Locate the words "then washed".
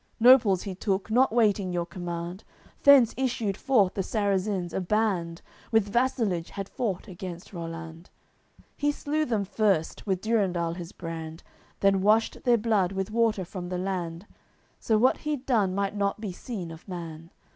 11.81-12.45